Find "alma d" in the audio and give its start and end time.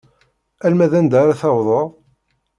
0.65-0.93